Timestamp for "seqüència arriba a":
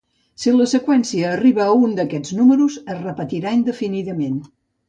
0.71-1.75